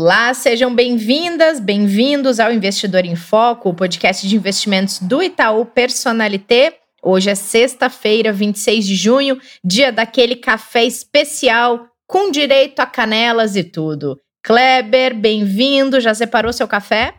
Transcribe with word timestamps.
Olá, 0.00 0.32
sejam 0.32 0.72
bem-vindas, 0.72 1.58
bem-vindos 1.58 2.38
ao 2.38 2.52
Investidor 2.52 3.04
em 3.04 3.16
Foco, 3.16 3.70
o 3.70 3.74
podcast 3.74 4.28
de 4.28 4.36
investimentos 4.36 5.00
do 5.00 5.20
Itaú 5.20 5.66
Personalité. 5.66 6.78
Hoje 7.02 7.30
é 7.30 7.34
sexta-feira, 7.34 8.32
26 8.32 8.86
de 8.86 8.94
junho, 8.94 9.40
dia 9.64 9.90
daquele 9.90 10.36
café 10.36 10.84
especial 10.84 11.88
com 12.06 12.30
direito 12.30 12.78
a 12.78 12.86
canelas 12.86 13.56
e 13.56 13.64
tudo. 13.64 14.20
Kleber, 14.40 15.16
bem-vindo. 15.16 16.00
Já 16.00 16.14
separou 16.14 16.52
seu 16.52 16.68
café? 16.68 17.14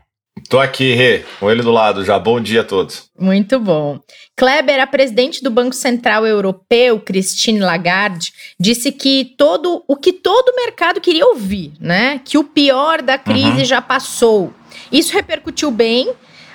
Tô 0.48 0.60
aqui, 0.60 0.94
Rê, 0.94 1.26
com 1.40 1.52
ele 1.52 1.62
do 1.62 1.72
lado 1.72 2.04
já. 2.04 2.18
Bom 2.18 2.40
dia 2.40 2.62
a 2.62 2.64
todos. 2.64 3.10
Muito 3.20 3.60
bom. 3.60 4.00
Kleber, 4.36 4.82
a 4.82 4.88
presidente 4.88 5.44
do 5.44 5.52
Banco 5.52 5.76
Central 5.76 6.26
Europeu, 6.26 7.00
Christine 7.00 7.60
Lagarde, 7.60 8.32
disse 8.60 8.92
que 8.92 9.36
todo 9.38 9.84
o 9.88 9.96
que 9.96 10.14
todo 10.14 10.50
o 10.50 10.56
mercado 10.56 11.02
queria 11.02 11.26
ouvir, 11.26 11.73
né? 11.80 12.22
Que 12.23 12.38
o 12.38 12.44
pior 12.44 13.02
da 13.02 13.18
crise 13.18 13.60
uhum. 13.60 13.66
já 13.66 13.82
passou. 13.82 14.54
Isso 14.92 15.14
repercutiu 15.14 15.70
bem, 15.70 16.12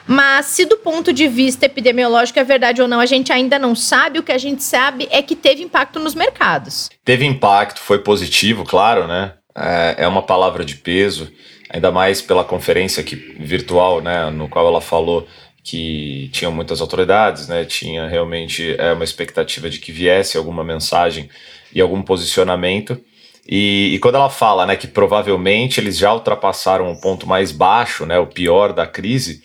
mas 0.07 0.47
se 0.47 0.65
do 0.65 0.77
ponto 0.79 1.13
de 1.13 1.29
vista 1.29 1.67
epidemiológico 1.67 2.39
é 2.39 2.45
verdade 2.45 2.83
ou 2.83 2.89
não, 2.89 3.01
a 3.01 3.07
gente 3.07 3.33
ainda 3.33 3.59
não 3.59 3.75
sabe. 3.75 4.19
O 4.19 4.23
que 4.23 4.33
a 4.33 4.39
gente 4.39 4.63
sabe 4.63 5.07
é 5.11 5.23
que 5.23 5.37
teve 5.37 5.63
impacto 5.63 6.01
nos 6.01 6.15
mercados. 6.15 6.89
Teve 7.05 7.25
impacto, 7.25 7.81
foi 7.81 7.99
positivo, 7.99 8.65
claro, 8.65 9.07
né? 9.07 9.35
É, 9.57 9.97
é 9.99 10.09
uma 10.09 10.23
palavra 10.23 10.65
de 10.65 10.75
peso 10.77 11.31
ainda 11.75 11.91
mais 11.91 12.23
pela 12.23 12.45
conferência 12.45 13.03
que, 13.03 13.17
virtual, 13.17 14.01
né, 14.01 14.31
no 14.31 14.49
qual 14.49 14.65
ela 14.69 14.81
falou 14.81 15.27
que 15.61 16.29
tinham 16.33 16.53
muitas 16.53 16.81
autoridades, 16.81 17.49
né, 17.49 17.65
tinha 17.65 18.07
realmente 18.07 18.77
é, 18.79 18.93
uma 18.93 19.03
expectativa 19.03 19.69
de 19.69 19.81
que 19.81 19.91
viesse 19.91 20.37
alguma 20.37 20.63
mensagem 20.63 21.29
e 21.75 21.81
algum 21.81 22.01
posicionamento. 22.01 22.97
E, 23.45 23.93
e, 23.93 23.99
quando 23.99 24.15
ela 24.15 24.31
fala 24.31 24.65
né, 24.65 24.77
que 24.77 24.87
provavelmente 24.87 25.81
eles 25.81 25.99
já 25.99 26.15
ultrapassaram 26.15 26.93
o 26.93 27.01
ponto 27.01 27.27
mais 27.27 27.51
baixo, 27.51 28.07
né, 28.07 28.21
o 28.21 28.27
pior 28.29 28.73
da 28.73 28.87
crise, 28.87 29.43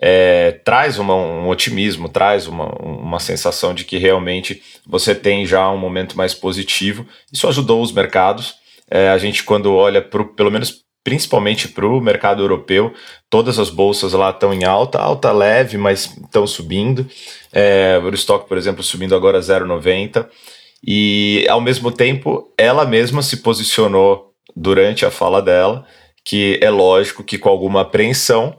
é, 0.00 0.50
traz 0.64 0.98
uma, 0.98 1.14
um 1.14 1.48
otimismo, 1.48 2.08
traz 2.08 2.48
uma, 2.48 2.66
uma 2.82 3.20
sensação 3.20 3.72
de 3.72 3.84
que 3.84 3.98
realmente 3.98 4.60
você 4.84 5.14
tem 5.14 5.46
já 5.46 5.70
um 5.70 5.78
momento 5.78 6.16
mais 6.16 6.34
positivo. 6.34 7.06
Isso 7.32 7.46
ajudou 7.46 7.80
os 7.80 7.92
mercados. 7.92 8.56
É, 8.90 9.10
a 9.10 9.18
gente, 9.18 9.44
quando 9.44 9.72
olha 9.72 10.02
pro, 10.02 10.34
pelo 10.34 10.50
menos 10.50 10.87
principalmente 11.08 11.68
para 11.68 11.86
o 11.86 12.02
mercado 12.02 12.42
europeu. 12.42 12.92
Todas 13.30 13.58
as 13.58 13.70
bolsas 13.70 14.12
lá 14.12 14.28
estão 14.28 14.52
em 14.52 14.64
alta, 14.64 14.98
alta 14.98 15.32
leve, 15.32 15.78
mas 15.78 16.14
estão 16.22 16.46
subindo. 16.46 17.08
É, 17.50 17.98
o 18.04 18.10
estoque, 18.10 18.46
por 18.46 18.58
exemplo, 18.58 18.82
subindo 18.82 19.14
agora 19.14 19.40
0,90. 19.40 20.28
E, 20.86 21.46
ao 21.48 21.62
mesmo 21.62 21.90
tempo, 21.90 22.52
ela 22.58 22.84
mesma 22.84 23.22
se 23.22 23.38
posicionou 23.38 24.34
durante 24.54 25.06
a 25.06 25.10
fala 25.10 25.40
dela 25.40 25.86
que 26.22 26.58
é 26.60 26.68
lógico 26.68 27.24
que 27.24 27.38
com 27.38 27.48
alguma 27.48 27.80
apreensão, 27.80 28.54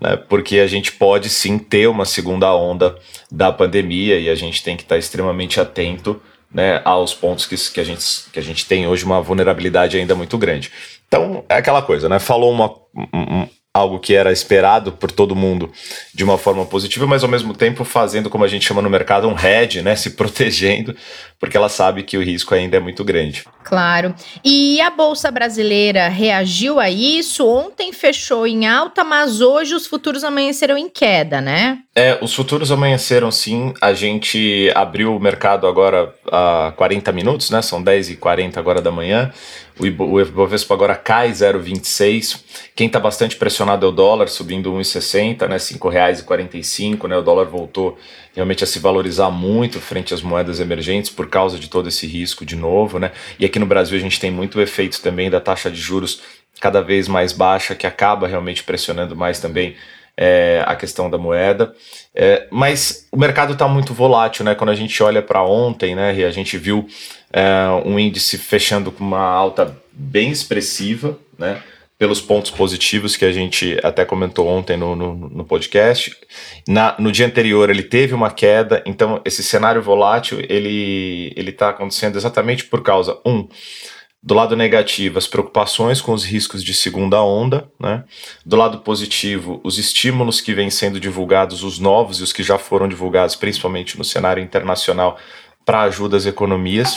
né, 0.00 0.16
porque 0.16 0.58
a 0.58 0.66
gente 0.66 0.90
pode 0.90 1.28
sim 1.28 1.56
ter 1.56 1.86
uma 1.86 2.04
segunda 2.04 2.52
onda 2.52 2.96
da 3.30 3.52
pandemia 3.52 4.18
e 4.18 4.28
a 4.28 4.34
gente 4.34 4.64
tem 4.64 4.76
que 4.76 4.82
estar 4.82 4.98
extremamente 4.98 5.60
atento 5.60 6.20
né, 6.52 6.82
aos 6.84 7.14
pontos 7.14 7.46
que, 7.46 7.56
que, 7.70 7.78
a 7.78 7.84
gente, 7.84 8.04
que 8.32 8.40
a 8.40 8.42
gente 8.42 8.66
tem 8.66 8.88
hoje 8.88 9.04
uma 9.04 9.22
vulnerabilidade 9.22 9.96
ainda 9.96 10.16
muito 10.16 10.36
grande. 10.36 10.72
Então, 11.12 11.44
é 11.46 11.56
aquela 11.56 11.82
coisa, 11.82 12.08
né? 12.08 12.18
Falou 12.18 12.50
uma, 12.50 12.74
um, 13.12 13.46
algo 13.74 13.98
que 13.98 14.14
era 14.14 14.32
esperado 14.32 14.92
por 14.92 15.12
todo 15.12 15.36
mundo 15.36 15.70
de 16.14 16.24
uma 16.24 16.38
forma 16.38 16.64
positiva, 16.64 17.06
mas 17.06 17.22
ao 17.22 17.28
mesmo 17.28 17.52
tempo 17.52 17.84
fazendo, 17.84 18.30
como 18.30 18.44
a 18.44 18.48
gente 18.48 18.66
chama 18.66 18.80
no 18.80 18.88
mercado, 18.88 19.28
um 19.28 19.36
hedge, 19.38 19.82
né? 19.82 19.94
Se 19.94 20.10
protegendo, 20.16 20.96
porque 21.38 21.54
ela 21.54 21.68
sabe 21.68 22.02
que 22.02 22.16
o 22.16 22.22
risco 22.22 22.54
ainda 22.54 22.78
é 22.78 22.80
muito 22.80 23.04
grande. 23.04 23.44
Claro. 23.62 24.14
E 24.42 24.80
a 24.80 24.88
Bolsa 24.88 25.30
Brasileira 25.30 26.08
reagiu 26.08 26.80
a 26.80 26.88
isso? 26.88 27.46
Ontem 27.46 27.92
fechou 27.92 28.46
em 28.46 28.66
alta, 28.66 29.04
mas 29.04 29.42
hoje 29.42 29.74
os 29.74 29.86
futuros 29.86 30.24
amanheceram 30.24 30.78
em 30.78 30.88
queda, 30.88 31.42
né? 31.42 31.78
É, 31.94 32.18
os 32.22 32.34
futuros 32.34 32.72
amanheceram 32.72 33.30
sim. 33.30 33.74
A 33.82 33.92
gente 33.92 34.72
abriu 34.74 35.14
o 35.14 35.20
mercado 35.20 35.66
agora 35.66 36.14
há 36.30 36.72
40 36.76 37.12
minutos, 37.12 37.50
né? 37.50 37.60
São 37.60 37.82
10 37.82 38.10
e 38.10 38.16
40 38.16 38.58
agora 38.58 38.80
da 38.80 38.90
manhã. 38.90 39.30
O 39.82 40.20
Ibovespa 40.20 40.74
agora 40.74 40.94
cai 40.94 41.32
0,26. 41.32 42.40
Quem 42.72 42.86
está 42.86 43.00
bastante 43.00 43.34
pressionado 43.34 43.84
é 43.84 43.88
o 43.88 43.92
dólar, 43.92 44.28
subindo 44.28 44.72
1,60, 44.72 45.48
né? 45.48 45.54
R$ 45.54 45.58
5,45, 45.58 47.08
né? 47.08 47.16
O 47.16 47.22
dólar 47.22 47.46
voltou 47.46 47.98
realmente 48.32 48.62
a 48.62 48.66
se 48.66 48.78
valorizar 48.78 49.28
muito 49.28 49.80
frente 49.80 50.14
às 50.14 50.22
moedas 50.22 50.60
emergentes 50.60 51.10
por 51.10 51.28
causa 51.28 51.58
de 51.58 51.68
todo 51.68 51.88
esse 51.88 52.06
risco 52.06 52.44
de 52.44 52.54
novo, 52.54 53.00
né? 53.00 53.10
E 53.40 53.44
aqui 53.44 53.58
no 53.58 53.66
Brasil 53.66 53.98
a 53.98 54.00
gente 54.00 54.20
tem 54.20 54.30
muito 54.30 54.60
efeito 54.60 55.02
também 55.02 55.28
da 55.28 55.40
taxa 55.40 55.68
de 55.68 55.80
juros 55.80 56.20
cada 56.60 56.80
vez 56.80 57.08
mais 57.08 57.32
baixa, 57.32 57.74
que 57.74 57.86
acaba 57.86 58.28
realmente 58.28 58.62
pressionando 58.62 59.16
mais 59.16 59.40
também 59.40 59.74
é, 60.16 60.62
a 60.66 60.76
questão 60.76 61.08
da 61.10 61.18
moeda. 61.18 61.74
É, 62.14 62.46
mas 62.50 63.06
o 63.10 63.16
mercado 63.16 63.54
está 63.54 63.66
muito 63.66 63.94
volátil, 63.94 64.44
né? 64.44 64.54
Quando 64.54 64.70
a 64.70 64.74
gente 64.74 65.02
olha 65.02 65.22
para 65.22 65.42
ontem, 65.42 65.94
né, 65.94 66.14
e 66.14 66.24
a 66.24 66.30
gente 66.30 66.58
viu 66.58 66.86
é, 67.32 67.66
um 67.84 67.98
índice 67.98 68.38
fechando 68.38 68.92
com 68.92 69.02
uma 69.02 69.22
alta 69.22 69.76
bem 69.92 70.30
expressiva, 70.30 71.18
né? 71.38 71.62
Pelos 71.98 72.20
pontos 72.20 72.50
positivos 72.50 73.16
que 73.16 73.24
a 73.24 73.30
gente 73.30 73.78
até 73.82 74.04
comentou 74.04 74.48
ontem 74.48 74.76
no, 74.76 74.96
no, 74.96 75.14
no 75.14 75.44
podcast. 75.44 76.16
Na, 76.66 76.96
no 76.98 77.12
dia 77.12 77.26
anterior 77.26 77.70
ele 77.70 77.82
teve 77.82 78.12
uma 78.12 78.28
queda, 78.28 78.82
então 78.84 79.20
esse 79.24 79.42
cenário 79.42 79.80
volátil 79.80 80.40
ele 80.48 81.32
está 81.36 81.68
acontecendo 81.68 82.16
exatamente 82.16 82.64
por 82.64 82.82
causa, 82.82 83.16
um, 83.24 83.46
do 84.22 84.34
lado 84.34 84.54
negativo, 84.54 85.18
as 85.18 85.26
preocupações 85.26 86.00
com 86.00 86.12
os 86.12 86.24
riscos 86.24 86.62
de 86.62 86.72
segunda 86.72 87.20
onda, 87.20 87.68
né? 87.78 88.04
Do 88.46 88.54
lado 88.54 88.78
positivo, 88.78 89.60
os 89.64 89.78
estímulos 89.78 90.40
que 90.40 90.54
vêm 90.54 90.70
sendo 90.70 91.00
divulgados, 91.00 91.64
os 91.64 91.80
novos 91.80 92.20
e 92.20 92.22
os 92.22 92.32
que 92.32 92.42
já 92.42 92.56
foram 92.56 92.86
divulgados, 92.86 93.34
principalmente 93.34 93.98
no 93.98 94.04
cenário 94.04 94.40
internacional, 94.40 95.18
para 95.64 95.82
ajuda 95.82 96.16
às 96.16 96.24
economias. 96.24 96.94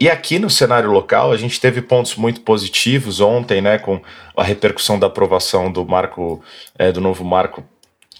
E 0.00 0.10
aqui 0.10 0.40
no 0.40 0.50
cenário 0.50 0.90
local, 0.90 1.30
a 1.30 1.36
gente 1.36 1.60
teve 1.60 1.80
pontos 1.80 2.16
muito 2.16 2.40
positivos 2.40 3.20
ontem, 3.20 3.62
né? 3.62 3.78
Com 3.78 4.02
a 4.36 4.42
repercussão 4.42 4.98
da 4.98 5.06
aprovação 5.06 5.70
do 5.70 5.86
marco, 5.86 6.42
é, 6.76 6.90
do 6.90 7.00
novo 7.00 7.24
marco 7.24 7.62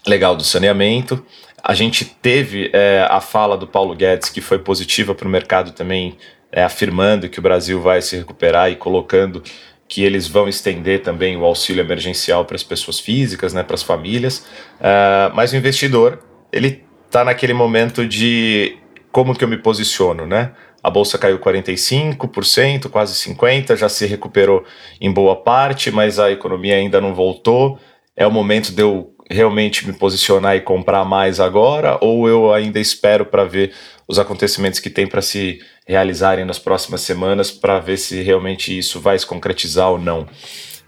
legal 0.07 0.37
do 0.37 0.45
saneamento. 0.45 1.25
A 1.65 1.75
gente 1.75 2.05
teve 2.05 2.71
é, 2.73 3.05
a 3.11 3.21
fala 3.21 3.57
do 3.57 3.67
Paulo 3.67 3.93
Guedes, 3.93 4.31
que 4.31 4.41
foi 4.41 4.61
positiva 4.61 5.17
para 5.17 5.27
o 5.27 5.31
mercado 5.31 5.73
também 5.73 6.17
é, 6.51 6.63
afirmando 6.63 7.29
que 7.29 7.39
o 7.39 7.43
Brasil 7.43 7.81
vai 7.81 8.01
se 8.01 8.17
recuperar 8.17 8.71
e 8.71 8.77
colocando 8.77 9.43
que 9.89 10.03
eles 10.03 10.27
vão 10.27 10.49
estender 10.49 11.03
também 11.03 11.37
o 11.37 11.45
auxílio 11.45 11.81
emergencial 11.81 12.45
para 12.45 12.57
as 12.57 12.63
pessoas 12.63 12.99
físicas, 12.99 13.55
né, 13.55 13.63
para 13.63 13.75
as 13.75 13.83
famílias. 13.83 14.39
Uh, 14.81 15.35
mas 15.35 15.53
o 15.53 15.57
investidor, 15.57 16.21
ele 16.53 16.85
está 17.07 17.25
naquele 17.25 17.53
momento 17.53 18.07
de 18.07 18.77
como 19.13 19.35
que 19.35 19.45
eu 19.45 19.49
me 19.49 19.57
posiciono, 19.57 20.27
né? 20.27 20.53
A 20.83 20.91
bolsa 20.91 21.19
caiu 21.19 21.39
45%, 21.39 22.89
quase 22.91 23.15
50%, 23.15 23.77
já 23.77 23.89
se 23.89 24.07
recuperou 24.07 24.65
em 25.01 25.11
boa 25.11 25.35
parte, 25.35 25.91
mas 25.91 26.19
a 26.19 26.31
economia 26.31 26.77
ainda 26.77 27.01
não 27.01 27.15
voltou. 27.15 27.79
É 28.15 28.27
o 28.27 28.31
momento 28.31 28.73
de 28.73 28.83
eu 28.83 29.13
realmente 29.29 29.87
me 29.87 29.93
posicionar 29.93 30.55
e 30.55 30.61
comprar 30.61 31.05
mais 31.05 31.41
agora, 31.41 31.99
ou 32.01 32.29
eu 32.29 32.53
ainda 32.53 32.79
espero 32.79 33.27
para 33.27 33.45
ver 33.45 33.73
os 34.07 34.19
acontecimentos 34.19 34.79
que 34.79 34.89
tem 34.89 35.07
para 35.07 35.21
se 35.21 35.59
realizarem 35.87 36.45
nas 36.45 36.59
próximas 36.59 37.03
semanas 37.03 37.51
para 37.51 37.79
ver 37.79 37.97
se 37.97 38.21
realmente 38.23 38.77
isso 38.77 39.01
vai 39.01 39.19
se 39.19 39.25
concretizar 39.25 39.91
ou 39.91 39.99
não. 39.99 40.27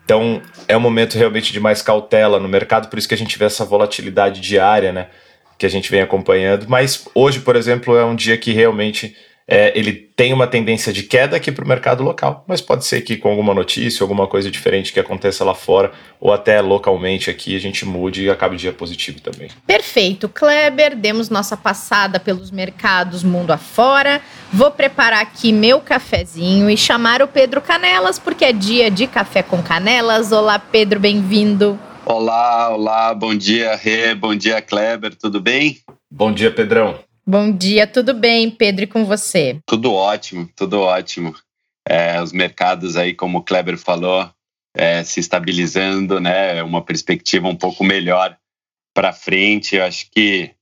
Então, 0.05 0.43
é 0.67 0.77
um 0.77 0.81
momento 0.81 1.17
realmente 1.17 1.53
de 1.53 1.61
mais 1.61 1.83
cautela 1.83 2.41
no 2.41 2.49
mercado, 2.49 2.89
por 2.89 2.99
isso 2.99 3.07
que 3.07 3.15
a 3.15 3.19
gente 3.19 3.39
vê 3.39 3.45
essa 3.45 3.65
volatilidade 3.65 4.41
diária, 4.41 4.93
né, 4.93 5.09
que 5.57 5.67
a 5.67 5.69
gente 5.69 5.91
vem 5.91 6.01
acompanhando. 6.01 6.67
Mas 6.69 7.07
hoje, 7.15 7.41
por 7.41 7.55
exemplo, 7.55 7.97
é 7.97 8.05
um 8.05 8.17
dia 8.17 8.37
que 8.37 8.53
realmente 8.53 9.15
é, 9.51 9.73
ele 9.75 9.95
tem 9.95 10.35
uma 10.35 10.47
tendência 10.47 10.93
de 10.93 11.03
queda 11.03 11.35
aqui 11.35 11.51
para 11.51 11.65
o 11.65 11.69
mercado 11.69 12.05
local, 12.05 12.45
mas 12.47 12.61
pode 12.61 12.85
ser 12.85 13.01
que 13.01 13.17
com 13.17 13.31
alguma 13.31 13.55
notícia, 13.55 14.05
alguma 14.05 14.27
coisa 14.27 14.51
diferente 14.51 14.93
que 14.93 15.01
aconteça 15.01 15.43
lá 15.43 15.55
fora, 15.55 15.91
ou 16.21 16.31
até 16.35 16.61
localmente 16.61 17.31
aqui, 17.31 17.57
a 17.57 17.59
gente 17.59 17.87
mude 17.87 18.25
e 18.25 18.31
acabe 18.31 18.57
o 18.57 18.59
dia 18.59 18.75
positivo 18.75 19.23
também. 19.23 19.49
Perfeito, 19.67 20.29
Kleber, 20.29 20.95
demos 20.95 21.31
nossa 21.31 21.57
passada 21.57 22.21
pelos 22.21 22.51
mercados 22.51 23.25
mundo 23.25 23.51
afora. 23.51 24.21
Vou 24.53 24.71
preparar 24.71 25.23
aqui 25.23 25.51
meu 25.51 25.81
cafezinho 25.81 26.69
e 26.69 26.77
chamar 26.77 27.23
o 27.23 27.29
Pedro 27.29 27.63
Canelas, 27.63 28.19
porque 28.19 28.45
é 28.45 28.53
dia 28.53 28.91
de 28.91 29.07
café 29.07 29.43
com 29.43 29.63
canelas. 29.63 30.31
Olá, 30.31 30.59
Pedro, 30.59 31.01
bem-vindo. 31.01 31.79
Olá, 32.05 32.69
olá, 32.71 33.15
bom 33.15 33.35
dia, 33.35 33.75
Rê, 33.77 34.15
bom 34.15 34.35
dia, 34.35 34.61
Kleber, 34.61 35.15
tudo 35.15 35.41
bem? 35.41 35.79
Bom 36.11 36.33
dia, 36.33 36.51
Pedrão. 36.51 37.08
Bom 37.31 37.55
dia, 37.55 37.87
tudo 37.87 38.15
bem, 38.15 38.51
Pedro, 38.51 38.85
e 38.85 38.87
com 38.87 39.05
você? 39.05 39.61
Tudo 39.67 39.93
ótimo, 39.93 40.49
tudo 40.57 40.81
ótimo. 40.81 41.37
É, 41.87 42.23
os 42.23 42.33
mercados 42.33 42.97
aí, 42.97 43.13
como 43.13 43.37
o 43.37 43.43
Kleber 43.43 43.77
falou, 43.77 44.33
é, 44.75 45.05
se 45.05 45.21
estabilizando, 45.21 46.21
né? 46.21 46.63
Uma 46.63 46.83
perspectiva 46.83 47.47
um 47.47 47.55
pouco 47.55 47.85
melhor 47.85 48.35
para 48.95 49.13
frente. 49.13 49.77
Eu 49.77 49.85
acho 49.85 50.11
que 50.11 50.53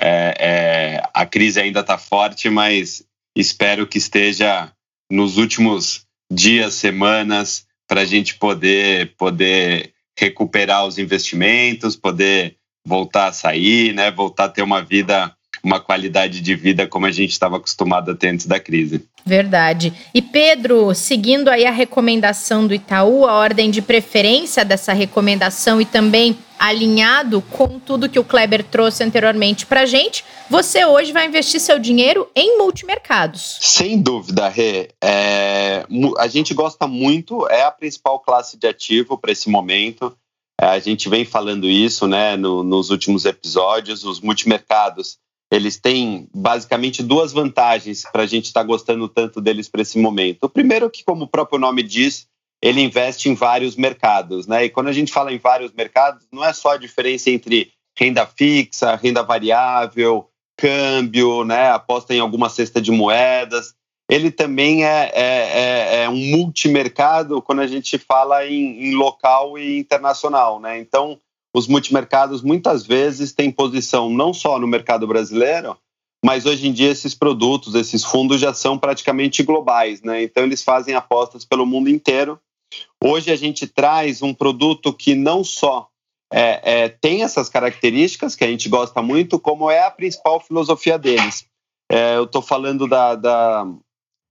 é, 0.00 0.34
é, 0.40 1.02
a 1.14 1.24
crise 1.24 1.60
ainda 1.60 1.78
está 1.80 1.96
forte, 1.96 2.50
mas 2.50 3.04
espero 3.36 3.86
que 3.86 3.98
esteja 3.98 4.72
nos 5.08 5.36
últimos 5.36 6.04
dias, 6.28 6.74
semanas, 6.74 7.64
para 7.86 8.00
a 8.00 8.04
gente 8.04 8.34
poder, 8.34 9.14
poder 9.16 9.94
recuperar 10.18 10.84
os 10.84 10.98
investimentos, 10.98 11.94
poder 11.94 12.56
voltar 12.84 13.28
a 13.28 13.32
sair, 13.32 13.94
né? 13.94 14.10
Voltar 14.10 14.46
a 14.46 14.48
ter 14.48 14.62
uma 14.62 14.82
vida 14.82 15.32
uma 15.62 15.80
qualidade 15.80 16.40
de 16.40 16.54
vida 16.54 16.86
como 16.86 17.06
a 17.06 17.10
gente 17.10 17.32
estava 17.32 17.56
acostumado 17.56 18.10
a 18.10 18.14
ter 18.14 18.28
antes 18.28 18.46
da 18.46 18.60
crise. 18.60 19.04
Verdade. 19.24 19.92
E 20.14 20.22
Pedro, 20.22 20.94
seguindo 20.94 21.48
aí 21.48 21.66
a 21.66 21.70
recomendação 21.70 22.66
do 22.66 22.74
Itaú, 22.74 23.26
a 23.26 23.34
ordem 23.34 23.70
de 23.70 23.82
preferência 23.82 24.64
dessa 24.64 24.92
recomendação 24.92 25.80
e 25.80 25.84
também 25.84 26.38
alinhado 26.58 27.40
com 27.42 27.78
tudo 27.78 28.08
que 28.08 28.18
o 28.18 28.24
Kleber 28.24 28.64
trouxe 28.64 29.04
anteriormente 29.04 29.64
para 29.64 29.86
gente, 29.86 30.24
você 30.50 30.84
hoje 30.84 31.12
vai 31.12 31.26
investir 31.26 31.60
seu 31.60 31.78
dinheiro 31.78 32.28
em 32.34 32.58
multimercados. 32.58 33.58
Sem 33.60 34.00
dúvida, 34.00 34.48
Rê. 34.48 34.90
É, 35.02 35.84
a 36.18 36.26
gente 36.26 36.54
gosta 36.54 36.86
muito, 36.86 37.46
é 37.48 37.62
a 37.62 37.70
principal 37.70 38.18
classe 38.18 38.56
de 38.56 38.66
ativo 38.66 39.16
para 39.16 39.30
esse 39.30 39.48
momento. 39.48 40.16
É, 40.60 40.66
a 40.66 40.78
gente 40.78 41.08
vem 41.08 41.24
falando 41.24 41.68
isso 41.68 42.06
né, 42.08 42.36
no, 42.36 42.64
nos 42.64 42.90
últimos 42.90 43.24
episódios. 43.24 44.04
Os 44.04 44.20
multimercados 44.20 45.18
eles 45.50 45.78
têm 45.78 46.28
basicamente 46.34 47.02
duas 47.02 47.32
vantagens 47.32 48.02
para 48.12 48.22
a 48.22 48.26
gente 48.26 48.46
estar 48.46 48.60
tá 48.60 48.66
gostando 48.66 49.08
tanto 49.08 49.40
deles 49.40 49.68
para 49.68 49.82
esse 49.82 49.98
momento. 49.98 50.44
O 50.44 50.48
primeiro 50.48 50.86
é 50.86 50.90
que, 50.90 51.02
como 51.02 51.24
o 51.24 51.28
próprio 51.28 51.58
nome 51.58 51.82
diz, 51.82 52.28
ele 52.60 52.82
investe 52.82 53.28
em 53.28 53.34
vários 53.34 53.76
mercados, 53.76 54.46
né? 54.46 54.64
E 54.64 54.70
quando 54.70 54.88
a 54.88 54.92
gente 54.92 55.12
fala 55.12 55.32
em 55.32 55.38
vários 55.38 55.72
mercados, 55.72 56.26
não 56.30 56.44
é 56.44 56.52
só 56.52 56.72
a 56.72 56.76
diferença 56.76 57.30
entre 57.30 57.72
renda 57.96 58.26
fixa, 58.26 58.94
renda 58.96 59.22
variável, 59.22 60.28
câmbio, 60.56 61.44
né? 61.44 61.70
Aposta 61.70 62.14
em 62.14 62.20
alguma 62.20 62.50
cesta 62.50 62.80
de 62.80 62.90
moedas. 62.90 63.74
Ele 64.10 64.30
também 64.30 64.84
é, 64.84 65.10
é, 65.14 65.22
é, 65.22 66.02
é 66.04 66.08
um 66.08 66.16
multimercado 66.16 67.40
quando 67.42 67.60
a 67.60 67.66
gente 67.66 67.98
fala 67.98 68.46
em, 68.46 68.88
em 68.88 68.94
local 68.94 69.58
e 69.58 69.78
internacional, 69.78 70.58
né? 70.58 70.78
Então, 70.78 71.18
os 71.58 71.66
multimercados 71.66 72.40
muitas 72.40 72.86
vezes 72.86 73.32
têm 73.32 73.50
posição 73.50 74.08
não 74.08 74.32
só 74.32 74.58
no 74.58 74.66
mercado 74.66 75.06
brasileiro, 75.06 75.76
mas 76.24 76.46
hoje 76.46 76.68
em 76.68 76.72
dia 76.72 76.90
esses 76.90 77.14
produtos, 77.14 77.74
esses 77.74 78.04
fundos 78.04 78.40
já 78.40 78.54
são 78.54 78.78
praticamente 78.78 79.42
globais, 79.42 80.00
né? 80.02 80.22
Então 80.22 80.44
eles 80.44 80.62
fazem 80.62 80.94
apostas 80.94 81.44
pelo 81.44 81.66
mundo 81.66 81.90
inteiro. 81.90 82.40
Hoje 83.02 83.30
a 83.30 83.36
gente 83.36 83.66
traz 83.66 84.22
um 84.22 84.32
produto 84.32 84.92
que 84.92 85.14
não 85.14 85.42
só 85.42 85.88
é, 86.32 86.82
é, 86.82 86.88
tem 86.88 87.22
essas 87.22 87.48
características 87.48 88.36
que 88.36 88.44
a 88.44 88.48
gente 88.48 88.68
gosta 88.68 89.02
muito, 89.02 89.38
como 89.38 89.70
é 89.70 89.82
a 89.82 89.90
principal 89.90 90.40
filosofia 90.40 90.98
deles. 90.98 91.46
É, 91.90 92.16
eu 92.16 92.24
estou 92.24 92.42
falando 92.42 92.86
da, 92.86 93.14
da 93.14 93.66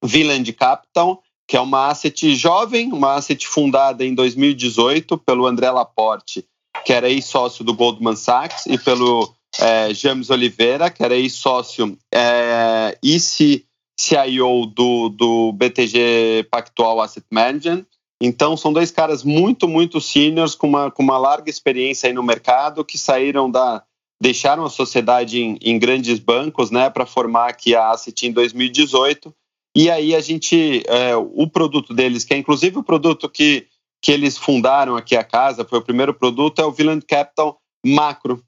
Villand 0.03 0.53
Capital, 0.53 1.23
que 1.47 1.57
é 1.57 1.62
uma 1.62 1.88
asset 1.88 2.35
jovem, 2.35 2.94
uma 2.94 3.15
asset 3.15 3.47
fundada 3.47 4.06
em 4.06 4.13
2018 4.13 5.18
pelo 5.18 5.47
André 5.47 5.71
Laporte 5.71 6.45
que 6.85 6.94
era 6.94 7.09
ex-sócio 7.09 7.63
do 7.63 7.74
Goldman 7.74 8.15
Sachs, 8.15 8.65
e 8.65 8.77
pelo 8.77 9.33
é, 9.59 9.94
James 9.94 10.29
Oliveira, 10.29 10.89
que 10.89 11.03
era 11.03 11.15
ex-sócio 11.15 11.97
é, 12.13 12.97
e 13.03 13.18
CIO 13.19 14.65
do, 14.68 15.09
do 15.09 15.51
BTG 15.53 16.47
Pactual 16.51 17.01
Asset 17.01 17.25
Management. 17.31 17.85
Então, 18.21 18.57
são 18.57 18.74
dois 18.74 18.91
caras 18.91 19.24
muito, 19.24 19.68
muito 19.68 20.01
seniors, 20.01 20.56
com 20.56 20.68
uma, 20.68 20.89
com 20.89 21.03
uma 21.03 21.18
larga 21.18 21.50
experiência 21.50 22.07
aí 22.07 22.13
no 22.13 22.24
mercado, 22.24 22.83
que 22.83 22.97
saíram 22.97 23.50
da. 23.50 23.83
deixaram 24.21 24.63
a 24.63 24.69
sociedade 24.69 25.39
em, 25.39 25.57
em 25.62 25.77
grandes 25.77 26.19
bancos, 26.19 26.71
né, 26.71 26.89
para 26.89 27.06
formar 27.06 27.50
aqui 27.50 27.75
a 27.75 27.91
Asset 27.91 28.27
em 28.27 28.31
2018. 28.31 29.33
E 29.75 29.91
aí 29.91 30.15
a 30.15 30.21
gente. 30.21 30.83
É, 30.88 31.15
o 31.15 31.47
produto 31.47 31.94
deles, 31.94 32.23
que 32.23 32.33
é 32.33 32.38
inclusive 32.38 32.80
o 32.80 32.83
produto 32.83 33.30
que 33.30 33.68
que 34.01 34.11
eles 34.11 34.38
fundaram 34.38 34.95
aqui 34.95 35.15
a 35.15 35.23
casa, 35.23 35.65
foi 35.65 35.79
o 35.79 35.83
primeiro 35.83 36.13
produto, 36.13 36.61
é 36.61 36.65
o 36.65 36.71
Villand 36.71 37.05
Capital 37.05 37.59
Macro, 37.85 38.44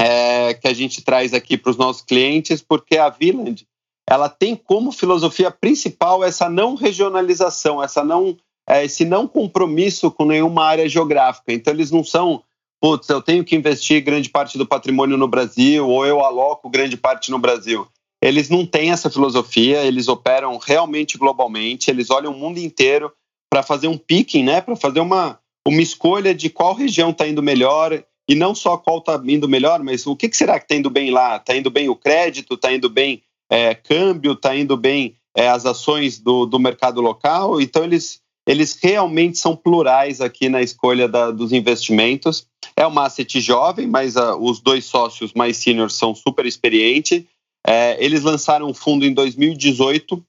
é, 0.00 0.54
que 0.54 0.68
a 0.68 0.72
gente 0.72 1.02
traz 1.02 1.34
aqui 1.34 1.56
para 1.56 1.70
os 1.70 1.76
nossos 1.76 2.02
clientes, 2.02 2.62
porque 2.62 2.96
a 2.96 3.08
Villand 3.08 3.66
ela 4.08 4.28
tem 4.28 4.56
como 4.56 4.90
filosofia 4.90 5.50
principal 5.50 6.24
essa 6.24 6.48
não 6.48 6.74
regionalização, 6.74 7.82
essa 7.82 8.02
não, 8.02 8.36
é, 8.66 8.84
esse 8.84 9.04
não 9.04 9.28
compromisso 9.28 10.10
com 10.10 10.24
nenhuma 10.24 10.64
área 10.64 10.88
geográfica. 10.88 11.52
Então, 11.52 11.74
eles 11.74 11.90
não 11.90 12.02
são, 12.02 12.42
putz, 12.80 13.08
eu 13.10 13.20
tenho 13.20 13.44
que 13.44 13.54
investir 13.54 14.02
grande 14.02 14.30
parte 14.30 14.56
do 14.56 14.66
patrimônio 14.66 15.18
no 15.18 15.28
Brasil, 15.28 15.86
ou 15.86 16.06
eu 16.06 16.24
aloco 16.24 16.70
grande 16.70 16.96
parte 16.96 17.30
no 17.30 17.38
Brasil. 17.38 17.86
Eles 18.22 18.48
não 18.48 18.64
têm 18.64 18.90
essa 18.90 19.10
filosofia, 19.10 19.84
eles 19.84 20.08
operam 20.08 20.56
realmente 20.56 21.18
globalmente, 21.18 21.90
eles 21.90 22.08
olham 22.10 22.32
o 22.32 22.38
mundo 22.38 22.58
inteiro 22.58 23.12
para 23.50 23.62
fazer 23.62 23.88
um 23.88 23.98
picking, 23.98 24.44
né? 24.44 24.60
Para 24.60 24.76
fazer 24.76 25.00
uma, 25.00 25.38
uma 25.66 25.82
escolha 25.82 26.34
de 26.34 26.50
qual 26.50 26.74
região 26.74 27.10
está 27.10 27.26
indo 27.26 27.42
melhor 27.42 28.04
e 28.28 28.34
não 28.34 28.54
só 28.54 28.76
qual 28.76 28.98
está 28.98 29.20
indo 29.24 29.48
melhor, 29.48 29.82
mas 29.82 30.06
o 30.06 30.14
que, 30.14 30.28
que 30.28 30.36
será 30.36 30.58
que 30.58 30.66
está 30.66 30.76
indo 30.76 30.90
bem 30.90 31.10
lá? 31.10 31.36
Está 31.36 31.56
indo 31.56 31.70
bem 31.70 31.88
o 31.88 31.96
crédito? 31.96 32.54
Está 32.54 32.72
indo 32.72 32.90
bem 32.90 33.22
é, 33.50 33.74
câmbio? 33.74 34.32
Está 34.32 34.54
indo 34.54 34.76
bem 34.76 35.16
é, 35.34 35.48
as 35.48 35.64
ações 35.64 36.18
do, 36.18 36.44
do 36.44 36.58
mercado 36.58 37.00
local? 37.00 37.60
Então 37.60 37.84
eles 37.84 38.20
eles 38.46 38.78
realmente 38.82 39.36
são 39.36 39.54
plurais 39.54 40.22
aqui 40.22 40.48
na 40.48 40.62
escolha 40.62 41.06
da, 41.06 41.30
dos 41.30 41.52
investimentos. 41.52 42.46
É 42.74 42.86
uma 42.86 43.04
asset 43.04 43.38
jovem, 43.42 43.86
mas 43.86 44.16
uh, 44.16 44.36
os 44.40 44.58
dois 44.58 44.86
sócios 44.86 45.34
mais 45.34 45.58
seniors 45.58 45.92
são 45.92 46.14
super 46.14 46.46
experientes. 46.46 47.24
É, 47.66 48.02
eles 48.02 48.22
lançaram 48.22 48.66
um 48.66 48.72
fundo 48.72 49.04
em 49.04 49.12
2018 49.12 50.24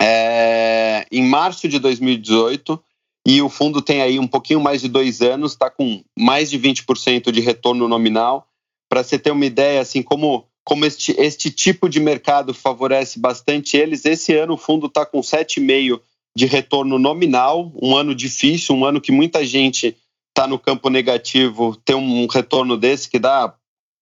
é, 0.00 0.77
em 1.10 1.22
março 1.22 1.68
de 1.68 1.78
2018 1.78 2.80
e 3.26 3.42
o 3.42 3.48
fundo 3.48 3.82
tem 3.82 4.00
aí 4.00 4.18
um 4.18 4.26
pouquinho 4.26 4.60
mais 4.60 4.80
de 4.80 4.88
dois 4.88 5.20
anos, 5.20 5.52
está 5.52 5.70
com 5.70 6.02
mais 6.18 6.50
de 6.50 6.58
20% 6.58 7.30
de 7.30 7.40
retorno 7.40 7.86
nominal. 7.86 8.48
Para 8.88 9.02
você 9.02 9.18
ter 9.18 9.30
uma 9.30 9.44
ideia, 9.44 9.80
assim 9.80 10.02
como, 10.02 10.46
como 10.64 10.86
este, 10.86 11.14
este 11.18 11.50
tipo 11.50 11.88
de 11.88 12.00
mercado 12.00 12.54
favorece 12.54 13.18
bastante 13.18 13.76
eles, 13.76 14.04
esse 14.04 14.32
ano 14.34 14.54
o 14.54 14.58
fundo 14.58 14.86
está 14.86 15.04
com 15.04 15.20
7,5% 15.20 16.00
de 16.34 16.46
retorno 16.46 16.98
nominal, 16.98 17.72
um 17.82 17.96
ano 17.96 18.14
difícil, 18.14 18.74
um 18.74 18.84
ano 18.84 19.00
que 19.00 19.10
muita 19.10 19.44
gente 19.44 19.96
está 20.28 20.46
no 20.46 20.58
campo 20.58 20.88
negativo, 20.88 21.74
ter 21.84 21.96
um 21.96 22.26
retorno 22.26 22.76
desse 22.76 23.10
que 23.10 23.18
dá 23.18 23.52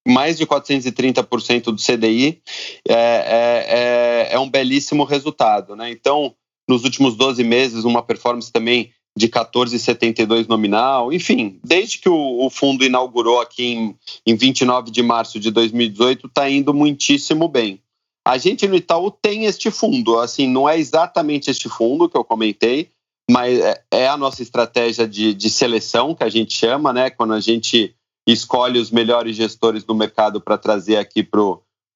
mais 0.07 0.37
de 0.39 0.47
430% 0.47 1.65
do 1.65 1.83
CDI 1.83 2.41
é, 2.89 2.95
é, 2.95 3.67
é, 3.69 4.29
é, 4.35 4.39
um 4.39 4.49
belíssimo 4.49 5.03
resultado. 5.03 5.75
Né? 5.75 5.91
Então, 5.91 6.35
nos 6.69 6.85
últimos 6.85 7.17
12 7.17 7.43
meses, 7.45 7.85
uma 7.85 8.03
performance 8.03 8.51
também 8.51 8.93
de 9.17 9.29
14,72 9.29 10.47
nominal. 10.47 11.13
Enfim, 11.13 11.59
desde 11.65 11.99
que 11.99 12.09
o, 12.09 12.45
o 12.45 12.51
fundo 12.51 12.85
inaugurou 12.85 13.41
aqui 13.41 13.65
em, 13.65 13.97
em 14.27 14.37
29 14.37 14.91
de 14.91 15.03
março 15.03 15.41
de 15.41 15.51
2018, 15.51 16.27
está 16.27 16.49
indo 16.51 16.75
muitíssimo 16.75 17.49
bem. 17.49 17.81
A 18.27 18.37
gente 18.39 18.67
no 18.67 18.75
Itaú 18.75 19.11
tem 19.11 19.45
este 19.45 19.71
fundo, 19.71 20.19
assim, 20.19 20.49
não 20.49 20.69
é 20.69 20.79
exatamente 20.79 21.51
este 21.51 21.69
fundo 21.69 22.09
que 22.09 22.17
eu 22.17 22.25
comentei, 22.25 22.91
mas 23.31 23.59
é, 23.59 23.83
é 23.91 24.09
a 24.09 24.17
nossa 24.17 24.43
estratégia 24.43 25.07
de, 25.07 25.33
de 25.33 25.49
seleção, 25.49 26.15
que 26.15 26.25
a 26.25 26.29
gente 26.29 26.53
chama, 26.53 26.93
né? 26.93 27.09
Quando 27.09 27.35
a 27.35 27.41
gente 27.41 27.95
escolhe 28.27 28.81
os 28.81 28.91
melhores 28.91 29.37
gestores 29.37 29.85
do 29.85 29.95
mercado 29.95 30.41
para 30.41 30.59
trazer 30.59 30.97
aqui 30.97 31.23
para 31.23 31.41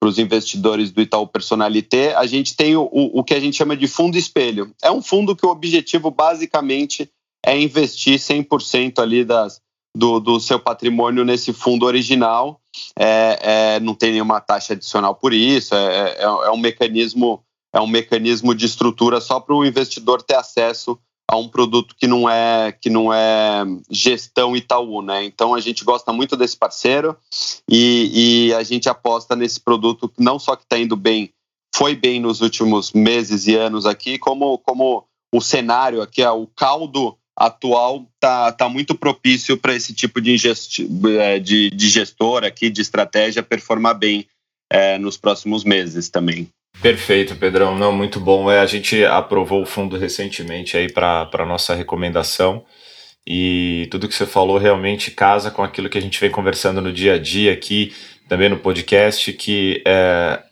os 0.09 0.19
investidores 0.19 0.91
do 0.91 1.03
Itaú 1.03 1.27
Personalité, 1.27 2.15
a 2.15 2.27
gente 2.27 2.57
tem 2.57 2.77
o, 2.77 2.89
o 2.91 3.23
que 3.23 3.35
a 3.35 3.41
gente 3.41 3.57
chama 3.57 3.77
de 3.77 3.87
fundo 3.87 4.17
espelho. 4.17 4.73
É 4.83 4.91
um 4.91 5.03
fundo 5.03 5.37
que 5.37 5.45
o 5.45 5.51
objetivo 5.51 6.11
basicamente 6.11 7.11
é 7.45 7.59
investir 7.59 8.19
100% 8.19 8.99
ali 8.99 9.25
das, 9.25 9.61
do, 9.95 10.21
do, 10.21 10.41
seu 10.41 10.59
patrimônio 10.59 11.25
nesse 11.25 11.53
fundo 11.53 11.85
original. 11.85 12.61
É, 12.99 13.39
é, 13.77 13.81
não 13.81 13.95
tem 13.95 14.13
nenhuma 14.13 14.41
taxa 14.41 14.73
adicional 14.73 15.15
por 15.15 15.35
isso, 15.35 15.75
é, 15.75 16.13
é, 16.13 16.23
é 16.23 16.51
um 16.51 16.57
mecanismo 16.57 17.43
é 17.73 17.81
um 17.81 17.87
mecanismo 17.87 18.53
de 18.53 18.67
estrutura 18.67 19.21
só 19.21 19.39
para 19.39 19.55
o 19.55 19.65
investidor 19.65 20.23
ter 20.23 20.35
acesso 20.35 20.99
a 21.31 21.37
um 21.37 21.47
produto 21.47 21.95
que 21.97 22.09
não 22.09 22.29
é 22.29 22.73
que 22.73 22.91
não 22.91 23.15
é 23.15 23.65
gestão 23.89 24.57
Itaú, 24.57 25.01
né? 25.01 25.25
Então 25.25 25.55
a 25.55 25.61
gente 25.61 25.85
gosta 25.85 26.13
muito 26.13 26.37
desse 26.37 26.57
parceiro 26.57 27.17
e, 27.71 28.49
e 28.49 28.55
a 28.55 28.65
gente 28.65 28.89
aposta 28.89 29.37
nesse 29.37 29.61
produto 29.61 30.13
não 30.19 30.41
só 30.41 30.57
que 30.57 30.65
está 30.65 30.77
indo 30.77 30.97
bem, 30.97 31.31
foi 31.73 31.95
bem 31.95 32.19
nos 32.19 32.41
últimos 32.41 32.93
meses 32.93 33.47
e 33.47 33.55
anos 33.55 33.87
aqui, 33.87 34.19
como 34.19 34.59
como 34.59 35.05
o 35.33 35.41
cenário 35.41 36.03
aqui, 36.03 36.25
o 36.25 36.49
caldo 36.49 37.17
atual 37.39 38.05
tá, 38.19 38.51
tá 38.51 38.69
muito 38.69 38.97
propício 38.97 39.57
para 39.57 39.75
esse 39.75 39.95
tipo 39.95 40.21
de, 40.21 40.35
é, 41.21 41.39
de, 41.39 41.71
de, 41.71 41.89
gestor 41.89 42.43
aqui, 42.43 42.69
de 42.69 42.83
estratégia, 42.83 43.41
performar 43.41 43.95
bem 43.95 44.27
é, 44.69 44.99
nos 44.99 45.17
próximos 45.17 45.63
meses 45.63 46.09
também. 46.09 46.49
Perfeito, 46.83 47.37
Pedrão. 47.37 47.77
Não, 47.77 47.93
muito 47.93 48.19
bom. 48.19 48.51
É, 48.51 48.61
a 48.61 48.67
gente 48.67 49.05
aprovou 49.05 49.63
o 49.63 49.67
fundo 49.67 49.99
recentemente 49.99 50.77
aí 50.77 50.91
para 50.91 51.47
nossa 51.47 51.75
recomendação. 51.75 52.65
E 53.27 53.87
tudo 53.91 54.09
que 54.09 54.15
você 54.15 54.27
falou 54.27 54.57
realmente 54.59 55.11
casa 55.11 55.51
com 55.51 55.63
aquilo 55.63 55.89
que 55.91 55.99
a 55.99 56.03
gente 56.03 56.19
vem 56.19 56.31
conversando 56.31 56.81
no 56.81 56.93
dia 56.93 57.15
a 57.15 57.19
dia 57.19 57.53
aqui, 57.53 57.95
também 58.29 58.49
no 58.49 58.59
podcast, 58.59 59.33
que 59.35 59.83
é, 59.87 60.43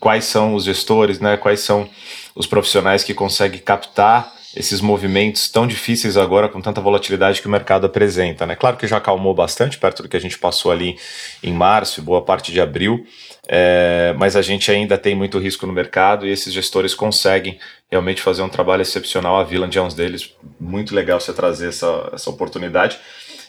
quais 0.00 0.24
são 0.24 0.54
os 0.54 0.64
gestores, 0.64 1.20
né? 1.20 1.36
Quais 1.36 1.60
são 1.60 1.88
os 2.34 2.46
profissionais 2.46 3.04
que 3.04 3.14
conseguem 3.14 3.60
captar 3.60 4.35
esses 4.56 4.80
movimentos 4.80 5.48
tão 5.48 5.66
difíceis 5.66 6.16
agora 6.16 6.48
com 6.48 6.62
tanta 6.62 6.80
volatilidade 6.80 7.42
que 7.42 7.46
o 7.46 7.50
mercado 7.50 7.84
apresenta, 7.84 8.46
né? 8.46 8.56
Claro 8.56 8.78
que 8.78 8.86
já 8.86 8.96
acalmou 8.96 9.34
bastante 9.34 9.76
perto 9.76 10.02
do 10.02 10.08
que 10.08 10.16
a 10.16 10.20
gente 10.20 10.38
passou 10.38 10.72
ali 10.72 10.96
em 11.42 11.52
março, 11.52 12.00
boa 12.00 12.22
parte 12.22 12.50
de 12.50 12.60
abril, 12.60 13.06
é, 13.46 14.14
mas 14.16 14.34
a 14.34 14.40
gente 14.40 14.70
ainda 14.70 14.96
tem 14.96 15.14
muito 15.14 15.38
risco 15.38 15.66
no 15.66 15.72
mercado 15.74 16.26
e 16.26 16.30
esses 16.30 16.54
gestores 16.54 16.94
conseguem 16.94 17.58
realmente 17.90 18.22
fazer 18.22 18.40
um 18.40 18.48
trabalho 18.48 18.80
excepcional. 18.80 19.36
A 19.36 19.44
Villand 19.44 19.76
é 19.76 19.82
um 19.82 19.88
deles, 19.88 20.32
muito 20.58 20.94
legal 20.94 21.20
você 21.20 21.34
trazer 21.34 21.68
essa, 21.68 22.10
essa 22.14 22.30
oportunidade. 22.30 22.98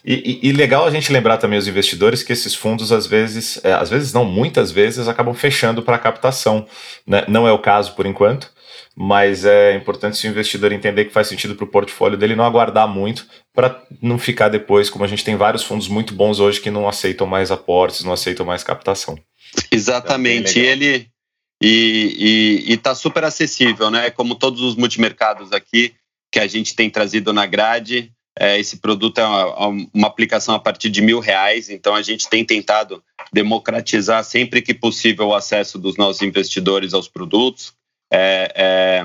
E, 0.03 0.39
e, 0.43 0.49
e, 0.49 0.51
legal 0.51 0.85
a 0.85 0.91
gente 0.91 1.11
lembrar 1.11 1.37
também 1.37 1.57
os 1.57 1.67
investidores 1.67 2.21
que 2.21 2.31
esses 2.31 2.53
fundos, 2.53 2.91
às 2.91 3.07
vezes, 3.07 3.59
é, 3.63 3.73
às 3.73 3.89
vezes 3.89 4.13
não, 4.13 4.23
muitas 4.23 4.71
vezes, 4.71 5.07
acabam 5.07 5.33
fechando 5.33 5.81
para 5.81 5.97
captação. 5.97 6.65
Né? 7.05 7.25
Não 7.27 7.47
é 7.47 7.51
o 7.51 7.59
caso 7.59 7.93
por 7.93 8.05
enquanto, 8.05 8.49
mas 8.99 9.45
é 9.45 9.75
importante 9.75 10.17
se 10.17 10.27
o 10.27 10.31
investidor 10.31 10.71
entender 10.71 11.05
que 11.05 11.13
faz 11.13 11.27
sentido 11.27 11.53
para 11.53 11.65
o 11.65 11.67
portfólio 11.67 12.17
dele 12.17 12.35
não 12.35 12.43
aguardar 12.43 12.87
muito 12.87 13.27
para 13.53 13.79
não 14.01 14.17
ficar 14.17 14.49
depois, 14.49 14.89
como 14.89 15.05
a 15.05 15.07
gente 15.07 15.23
tem 15.23 15.35
vários 15.35 15.63
fundos 15.63 15.87
muito 15.87 16.15
bons 16.15 16.39
hoje 16.39 16.59
que 16.59 16.71
não 16.71 16.89
aceitam 16.89 17.27
mais 17.27 17.51
aportes, 17.51 18.03
não 18.03 18.11
aceitam 18.11 18.43
mais 18.43 18.63
captação. 18.63 19.15
Exatamente. 19.71 20.57
Então, 20.57 20.63
ele 20.63 21.07
e 21.61 22.65
está 22.69 22.95
super 22.95 23.23
acessível, 23.23 23.91
né? 23.91 24.09
Como 24.09 24.33
todos 24.33 24.61
os 24.61 24.75
multimercados 24.75 25.51
aqui 25.53 25.93
que 26.31 26.39
a 26.39 26.47
gente 26.47 26.75
tem 26.75 26.89
trazido 26.89 27.31
na 27.31 27.45
grade, 27.45 28.11
é, 28.39 28.59
esse 28.59 28.77
produto 28.77 29.19
é 29.19 29.25
uma, 29.25 29.67
uma, 29.93 30.07
aplicação 30.07 30.55
a 30.55 30.59
partir 30.59 30.89
de 30.89 31.01
mil 31.03 31.19
reais, 31.19 31.69
então 31.69 31.93
a 31.93 32.01
gente 32.01 32.27
tem 32.27 32.43
tentado 32.43 33.03
democratizar 33.31 34.23
sempre 34.23 34.61
que 34.61 34.73
possível 34.73 35.27
o 35.27 35.35
acesso 35.35 35.77
dos 35.77 35.97
nossos 35.97 36.23
investidores 36.23 36.93
aos 36.95 37.07
produtos 37.07 37.76
é, 38.11 38.53
é, 38.55 39.03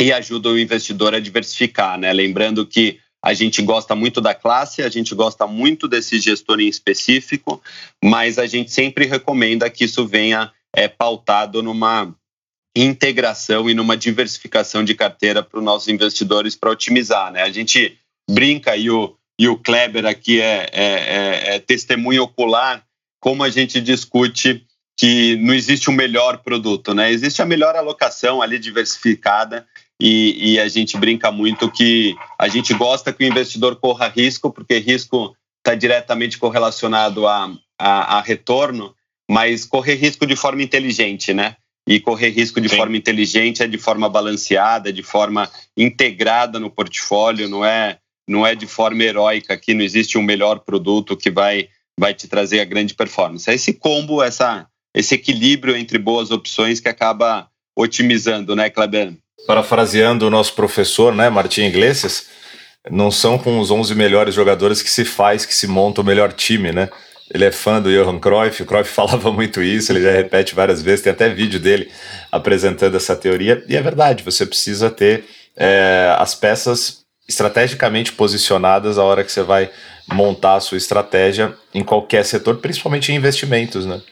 e 0.00 0.12
ajuda 0.12 0.48
o 0.48 0.58
investidor 0.58 1.14
a 1.14 1.20
diversificar, 1.20 1.98
né? 1.98 2.12
Lembrando 2.12 2.66
que 2.66 3.00
a 3.24 3.32
gente 3.32 3.62
gosta 3.62 3.94
muito 3.94 4.20
da 4.20 4.34
classe, 4.34 4.82
a 4.82 4.88
gente 4.88 5.14
gosta 5.14 5.46
muito 5.46 5.88
desse 5.88 6.20
gestor 6.20 6.60
em 6.60 6.68
específico, 6.68 7.62
mas 8.02 8.38
a 8.38 8.46
gente 8.46 8.70
sempre 8.70 9.06
recomenda 9.06 9.70
que 9.70 9.84
isso 9.84 10.06
venha 10.06 10.52
é, 10.74 10.88
pautado 10.88 11.62
numa 11.62 12.14
integração 12.76 13.70
e 13.70 13.74
numa 13.74 13.96
diversificação 13.96 14.84
de 14.84 14.94
carteira 14.94 15.42
para 15.42 15.58
os 15.58 15.64
nossos 15.64 15.88
investidores 15.88 16.56
para 16.56 16.70
otimizar, 16.70 17.32
né? 17.32 17.42
A 17.42 17.50
gente 17.50 17.96
brinca 18.28 18.76
e 18.76 18.90
o, 18.90 19.16
e 19.38 19.48
o 19.48 19.56
Kleber 19.56 20.04
aqui 20.06 20.40
é, 20.40 20.68
é, 20.72 20.84
é, 20.84 21.54
é 21.54 21.58
testemunho 21.60 22.24
ocular 22.24 22.84
como 23.20 23.42
a 23.42 23.48
gente 23.48 23.80
discute 23.80 24.66
que 24.96 25.36
não 25.36 25.52
existe 25.52 25.90
um 25.90 25.92
melhor 25.92 26.38
produto, 26.38 26.94
né? 26.94 27.10
Existe 27.10 27.42
a 27.42 27.46
melhor 27.46 27.74
alocação 27.74 28.40
ali 28.40 28.58
diversificada 28.58 29.66
e, 30.00 30.54
e, 30.54 30.60
a 30.60 30.68
gente 30.68 30.96
brinca 30.96 31.30
muito 31.30 31.70
que 31.70 32.14
a 32.38 32.48
gente 32.48 32.74
gosta 32.74 33.12
que 33.12 33.24
o 33.24 33.26
investidor 33.26 33.76
corra 33.76 34.08
risco, 34.08 34.50
porque 34.50 34.78
risco 34.78 35.36
está 35.58 35.74
diretamente 35.74 36.36
correlacionado 36.36 37.26
a, 37.26 37.52
a, 37.78 38.18
a, 38.18 38.20
retorno, 38.20 38.94
mas 39.30 39.64
correr 39.64 39.94
risco 39.94 40.26
de 40.26 40.36
forma 40.36 40.62
inteligente, 40.62 41.32
né? 41.32 41.56
E 41.88 42.00
correr 42.00 42.30
risco 42.30 42.60
de 42.60 42.68
Sim. 42.68 42.76
forma 42.76 42.96
inteligente 42.96 43.62
é 43.62 43.66
de 43.66 43.78
forma 43.78 44.08
balanceada, 44.08 44.92
de 44.92 45.02
forma 45.02 45.50
integrada 45.76 46.58
no 46.58 46.70
portfólio, 46.70 47.48
não 47.48 47.64
é, 47.64 47.98
não 48.28 48.46
é 48.46 48.54
de 48.54 48.66
forma 48.66 49.02
heróica, 49.02 49.56
que 49.56 49.74
não 49.74 49.82
existe 49.82 50.18
um 50.18 50.22
melhor 50.22 50.60
produto 50.60 51.16
que 51.16 51.30
vai, 51.30 51.68
vai 51.98 52.14
te 52.14 52.26
trazer 52.26 52.60
a 52.60 52.64
grande 52.64 52.94
performance. 52.94 53.48
É 53.50 53.54
esse 53.54 53.74
combo, 53.74 54.22
essa 54.22 54.66
esse 54.94 55.14
equilíbrio 55.14 55.76
entre 55.76 55.98
boas 55.98 56.30
opções 56.30 56.78
que 56.78 56.88
acaba 56.88 57.48
otimizando, 57.76 58.54
né, 58.54 58.70
Kleber? 58.70 59.12
Parafraseando 59.46 60.26
o 60.26 60.30
nosso 60.30 60.54
professor, 60.54 61.14
né, 61.14 61.28
Martim 61.28 61.62
Iglesias, 61.62 62.28
não 62.90 63.10
são 63.10 63.36
com 63.36 63.58
os 63.58 63.70
11 63.70 63.94
melhores 63.94 64.34
jogadores 64.34 64.82
que 64.82 64.90
se 64.90 65.04
faz, 65.04 65.44
que 65.44 65.54
se 65.54 65.66
monta 65.66 66.00
o 66.00 66.04
melhor 66.04 66.32
time, 66.32 66.70
né? 66.70 66.88
Ele 67.32 67.44
é 67.44 67.50
fã 67.50 67.80
do 67.80 67.90
Johan 67.90 68.18
Cruyff, 68.18 68.62
o 68.62 68.66
Cruyff 68.66 68.88
falava 68.92 69.32
muito 69.32 69.62
isso, 69.62 69.90
ele 69.90 70.02
já 70.02 70.12
repete 70.12 70.54
várias 70.54 70.82
vezes, 70.82 71.02
tem 71.02 71.12
até 71.12 71.28
vídeo 71.28 71.58
dele 71.58 71.90
apresentando 72.30 72.96
essa 72.96 73.16
teoria, 73.16 73.64
e 73.68 73.76
é 73.76 73.82
verdade, 73.82 74.22
você 74.22 74.46
precisa 74.46 74.90
ter 74.90 75.24
é, 75.56 76.14
as 76.18 76.34
peças 76.34 77.04
estrategicamente 77.26 78.12
posicionadas 78.12 78.98
a 78.98 79.04
hora 79.04 79.24
que 79.24 79.32
você 79.32 79.42
vai 79.42 79.70
montar 80.06 80.56
a 80.56 80.60
sua 80.60 80.76
estratégia 80.76 81.54
em 81.72 81.82
qualquer 81.82 82.24
setor, 82.24 82.58
principalmente 82.58 83.10
em 83.10 83.16
investimentos, 83.16 83.86
né? 83.86 84.02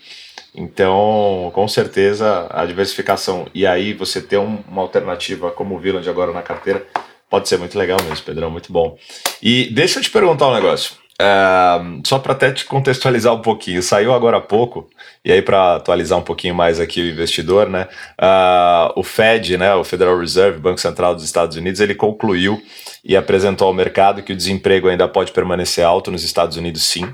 Então, 0.55 1.51
com 1.55 1.67
certeza, 1.67 2.47
a 2.51 2.67
diversificação 2.67 3.47
e 3.55 3.67
aí 3.67 3.95
você 3.95 4.21
ter 4.21 4.39
um, 4.39 4.59
uma 4.69 4.83
alternativa 4.83 5.51
como 5.51 5.77
o 5.77 5.79
Villand 5.79 6.09
agora 6.09 6.33
na 6.33 6.43
carteira 6.43 6.87
pode 7.31 7.49
ser 7.49 7.59
muito 7.59 7.79
legal 7.79 7.99
mesmo, 8.03 8.25
Pedrão, 8.25 8.51
muito 8.51 8.71
bom. 8.71 8.99
E 9.43 9.71
deixa 9.73 9.99
eu 9.99 10.03
te 10.03 10.11
perguntar 10.11 10.49
um 10.49 10.55
negócio. 10.55 11.03
Uh, 11.23 12.03
só 12.05 12.19
para 12.19 12.33
até 12.33 12.51
te 12.51 12.65
contextualizar 12.65 13.33
um 13.33 13.41
pouquinho, 13.41 13.83
saiu 13.83 14.13
agora 14.13 14.39
há 14.39 14.41
pouco, 14.41 14.91
e 15.25 15.31
aí 15.31 15.41
para 15.41 15.77
atualizar 15.77 16.19
um 16.19 16.23
pouquinho 16.23 16.55
mais 16.55 16.81
aqui 16.81 17.01
o 17.01 17.11
investidor, 17.11 17.69
né? 17.69 17.87
Uh, 18.21 18.99
o 18.99 19.03
Fed, 19.05 19.57
né, 19.57 19.75
o 19.75 19.85
Federal 19.85 20.19
Reserve, 20.19 20.59
Banco 20.59 20.81
Central 20.81 21.15
dos 21.15 21.25
Estados 21.25 21.57
Unidos, 21.57 21.81
ele 21.81 21.95
concluiu 21.95 22.61
e 23.05 23.17
apresentou 23.17 23.69
ao 23.69 23.75
mercado 23.75 24.23
que 24.23 24.33
o 24.33 24.37
desemprego 24.37 24.89
ainda 24.89 25.07
pode 25.07 25.33
permanecer 25.33 25.85
alto 25.85 26.11
nos 26.11 26.25
Estados 26.25 26.57
Unidos, 26.57 26.83
sim. 26.83 27.09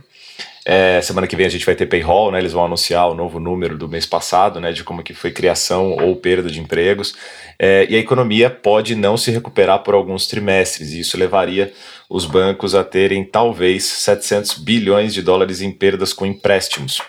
É, 0.71 1.01
semana 1.01 1.27
que 1.27 1.35
vem 1.35 1.47
a 1.47 1.49
gente 1.49 1.65
vai 1.65 1.75
ter 1.75 1.87
payroll, 1.87 2.31
né? 2.31 2.39
Eles 2.39 2.53
vão 2.53 2.63
anunciar 2.63 3.09
o 3.09 3.15
novo 3.15 3.41
número 3.41 3.79
do 3.79 3.89
mês 3.89 4.05
passado, 4.05 4.61
né? 4.61 4.71
De 4.71 4.85
como 4.85 5.03
que 5.03 5.15
foi 5.15 5.31
criação 5.31 5.93
ou 5.93 6.15
perda 6.15 6.51
de 6.51 6.61
empregos. 6.61 7.15
É, 7.59 7.87
e 7.89 7.97
a 7.97 7.99
economia 7.99 8.51
pode 8.51 8.95
não 8.95 9.17
se 9.17 9.31
recuperar 9.31 9.83
por 9.83 9.95
alguns 9.95 10.27
trimestres, 10.27 10.93
e 10.93 11.01
isso 11.01 11.17
levaria 11.17 11.73
os 12.11 12.27
bancos 12.27 12.75
a 12.75 12.85
terem 12.85 13.25
talvez 13.25 13.85
700 13.85 14.59
bilhões 14.59 15.15
de 15.15 15.23
dólares 15.23 15.63
em 15.63 15.73
perdas 15.73 16.13
com 16.13 16.27
empréstimos. 16.27 17.01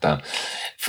Tá? 0.00 0.22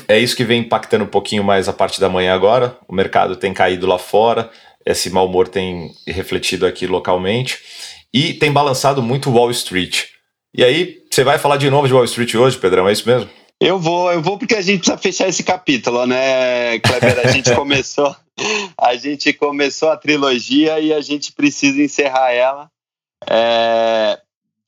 É 0.08 0.18
isso 0.18 0.36
que 0.36 0.46
vem 0.46 0.62
impactando 0.62 1.04
um 1.04 1.10
pouquinho 1.10 1.44
mais 1.44 1.68
a 1.68 1.74
parte 1.74 2.00
da 2.00 2.08
manhã 2.08 2.34
agora. 2.34 2.78
O 2.88 2.96
mercado 2.96 3.36
tem 3.36 3.54
caído 3.54 3.86
lá 3.86 3.98
fora, 4.00 4.50
esse 4.86 5.10
mau 5.10 5.26
humor 5.26 5.50
tem 5.50 5.92
refletido 6.08 6.66
aqui 6.66 6.88
localmente 6.88 7.60
e 8.14 8.34
tem 8.34 8.50
balançado 8.50 9.04
muito 9.04 9.30
Wall 9.30 9.52
Street. 9.52 10.16
E 10.56 10.64
aí, 10.64 11.04
você 11.10 11.24
vai 11.24 11.38
falar 11.38 11.58
de 11.58 11.70
novo 11.70 11.88
de 11.88 11.94
Wall 11.94 12.06
Street 12.06 12.34
hoje, 12.36 12.58
Pedrão, 12.58 12.88
é 12.88 12.92
isso 12.92 13.08
mesmo? 13.08 13.30
Eu 13.60 13.80
vou, 13.80 14.12
eu 14.12 14.22
vou 14.22 14.38
porque 14.38 14.56
a 14.56 14.62
gente 14.62 14.80
precisa 14.80 14.98
fechar 14.98 15.28
esse 15.28 15.44
capítulo, 15.44 16.06
né, 16.06 16.80
Kleber? 16.80 17.20
A 17.26 17.32
gente 17.32 17.54
começou, 17.56 18.16
a 18.80 18.96
gente 18.96 19.34
começou 19.34 19.90
a 19.90 19.98
trilogia 19.98 20.80
e 20.80 20.94
a 20.94 21.02
gente 21.02 21.32
precisa 21.34 21.82
encerrar 21.82 22.32
ela. 22.32 22.70
É, 23.28 24.20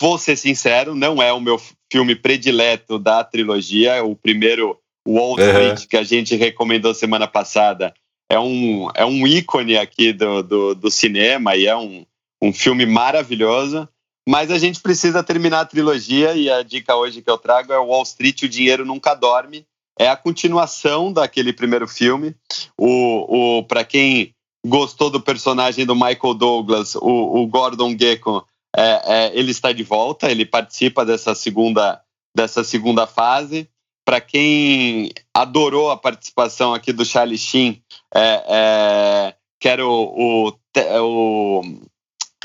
vou 0.01 0.17
ser 0.17 0.35
sincero, 0.35 0.95
não 0.95 1.21
é 1.21 1.31
o 1.31 1.39
meu 1.39 1.61
filme 1.91 2.15
predileto 2.15 2.97
da 2.97 3.23
trilogia. 3.23 4.03
O 4.03 4.15
primeiro, 4.15 4.79
Wall 5.07 5.39
Street, 5.39 5.81
uhum. 5.81 5.87
que 5.87 5.97
a 5.97 6.03
gente 6.03 6.35
recomendou 6.35 6.93
semana 6.93 7.27
passada, 7.27 7.93
é 8.29 8.39
um, 8.39 8.89
é 8.95 9.05
um 9.05 9.25
ícone 9.27 9.77
aqui 9.77 10.13
do, 10.13 10.41
do, 10.43 10.75
do 10.75 10.91
cinema 10.91 11.55
e 11.55 11.67
é 11.67 11.75
um, 11.75 12.05
um 12.41 12.53
filme 12.53 12.85
maravilhoso. 12.85 13.87
Mas 14.29 14.51
a 14.51 14.59
gente 14.59 14.79
precisa 14.79 15.23
terminar 15.23 15.61
a 15.61 15.65
trilogia 15.65 16.35
e 16.35 16.51
a 16.51 16.61
dica 16.61 16.95
hoje 16.95 17.19
que 17.19 17.31
eu 17.31 17.35
trago 17.35 17.73
é 17.73 17.79
Wall 17.79 18.03
Street, 18.03 18.43
o 18.43 18.47
dinheiro 18.47 18.85
nunca 18.85 19.15
dorme. 19.15 19.65
É 19.97 20.07
a 20.07 20.15
continuação 20.15 21.11
daquele 21.11 21.51
primeiro 21.51 21.87
filme. 21.87 22.35
O, 22.77 23.57
o 23.57 23.63
para 23.63 23.83
quem 23.83 24.31
gostou 24.63 25.09
do 25.09 25.19
personagem 25.19 25.83
do 25.83 25.95
Michael 25.95 26.35
Douglas, 26.35 26.93
o, 26.93 27.41
o 27.41 27.47
Gordon 27.47 27.97
Gekko, 27.97 28.45
é, 28.77 29.01
é, 29.03 29.31
ele 29.33 29.49
está 29.49 29.71
de 29.71 29.81
volta. 29.81 30.29
Ele 30.29 30.45
participa 30.45 31.03
dessa 31.03 31.33
segunda 31.33 31.99
dessa 32.37 32.63
segunda 32.63 33.07
fase. 33.07 33.67
Para 34.05 34.21
quem 34.21 35.11
adorou 35.33 35.89
a 35.89 35.97
participação 35.97 36.75
aqui 36.75 36.93
do 36.93 37.03
Charlie 37.03 37.35
Sheen, 37.35 37.81
é, 38.13 38.43
é, 38.47 39.35
que 39.59 39.69
o, 39.81 40.53
o 41.01 41.73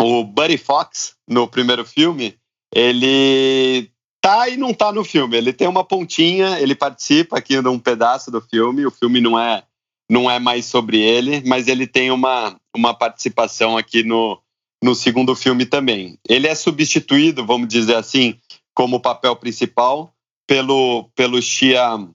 o 0.00 0.24
Buddy 0.24 0.58
Fox, 0.58 1.14
no 1.28 1.46
primeiro 1.48 1.84
filme, 1.84 2.36
ele 2.74 3.90
tá 4.20 4.48
e 4.48 4.56
não 4.56 4.72
tá 4.74 4.90
no 4.90 5.04
filme. 5.04 5.36
Ele 5.36 5.52
tem 5.52 5.68
uma 5.68 5.84
pontinha, 5.84 6.58
ele 6.60 6.74
participa 6.74 7.38
aqui 7.38 7.60
de 7.60 7.68
um 7.68 7.78
pedaço 7.78 8.30
do 8.30 8.40
filme. 8.40 8.86
O 8.86 8.90
filme 8.90 9.20
não 9.20 9.38
é 9.38 9.62
não 10.10 10.30
é 10.30 10.38
mais 10.38 10.66
sobre 10.66 11.00
ele, 11.00 11.42
mas 11.46 11.66
ele 11.66 11.86
tem 11.86 12.10
uma, 12.10 12.58
uma 12.76 12.92
participação 12.92 13.76
aqui 13.76 14.02
no, 14.02 14.38
no 14.82 14.94
segundo 14.94 15.34
filme 15.34 15.64
também. 15.64 16.18
Ele 16.28 16.46
é 16.46 16.54
substituído, 16.54 17.46
vamos 17.46 17.68
dizer 17.68 17.96
assim, 17.96 18.38
como 18.74 19.00
papel 19.00 19.34
principal 19.36 20.14
pelo, 20.46 21.08
pelo 21.14 21.40
Shia 21.40 22.06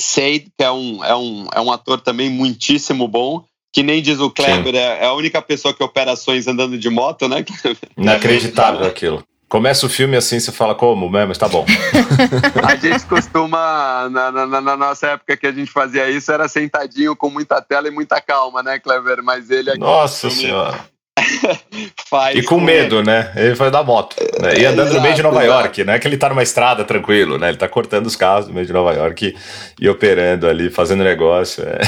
Said, 0.00 0.52
que 0.56 0.64
é 0.64 0.70
um, 0.70 1.04
é, 1.04 1.16
um, 1.16 1.46
é 1.54 1.60
um 1.60 1.72
ator 1.72 2.00
também 2.00 2.30
muitíssimo 2.30 3.08
bom, 3.08 3.44
que 3.74 3.82
nem 3.82 4.00
diz 4.00 4.20
o 4.20 4.30
Kleber, 4.30 4.76
é, 4.76 5.02
é, 5.02 5.04
a 5.04 5.12
única 5.12 5.42
pessoa 5.42 5.74
que 5.74 5.82
opera 5.82 6.12
ações 6.12 6.46
andando 6.46 6.78
de 6.78 6.88
moto, 6.88 7.28
né? 7.28 7.44
Inacreditável 7.98 8.86
aquilo. 8.86 9.24
Começa 9.48 9.84
o 9.84 9.88
filme 9.88 10.16
assim, 10.16 10.38
você 10.38 10.52
fala 10.52 10.76
como 10.76 11.10
mesmo, 11.10 11.28
mas 11.28 11.38
tá 11.38 11.48
bom. 11.48 11.66
a 12.64 12.76
gente 12.76 13.04
costuma, 13.06 14.08
na, 14.10 14.30
na, 14.30 14.60
na, 14.60 14.76
nossa 14.76 15.08
época 15.08 15.36
que 15.36 15.46
a 15.46 15.52
gente 15.52 15.72
fazia 15.72 16.08
isso, 16.08 16.30
era 16.30 16.46
sentadinho 16.46 17.16
com 17.16 17.28
muita 17.28 17.60
tela 17.60 17.88
e 17.88 17.90
muita 17.90 18.20
calma, 18.20 18.62
né, 18.62 18.78
Clever? 18.78 19.22
Mas 19.24 19.50
ele 19.50 19.70
aqui. 19.70 19.80
Nossa 19.80 20.30
senhora. 20.30 20.78
faz 22.08 22.38
e 22.38 22.42
com, 22.42 22.60
medo, 22.60 23.02
né? 23.02 23.32
Ele 23.36 23.54
faz 23.54 23.70
da 23.72 23.82
moto. 23.82 24.16
Né? 24.40 24.58
E 24.58 24.66
andando 24.66 24.88
exato, 24.88 24.96
no 24.96 25.02
meio 25.02 25.14
de 25.14 25.22
Nova 25.22 25.44
exato. 25.44 25.60
York, 25.60 25.84
né? 25.84 25.98
Que 25.98 26.08
ele 26.08 26.16
tá 26.16 26.28
numa 26.28 26.42
estrada 26.42 26.84
tranquilo, 26.84 27.38
né? 27.38 27.48
Ele 27.48 27.58
tá 27.58 27.68
cortando 27.68 28.06
os 28.06 28.16
carros 28.16 28.48
no 28.48 28.54
meio 28.54 28.66
de 28.66 28.72
Nova 28.72 28.92
York 28.92 29.26
e, 29.26 29.84
e 29.84 29.88
operando 29.88 30.48
ali, 30.48 30.70
fazendo 30.70 31.04
negócio. 31.04 31.64
É, 31.64 31.80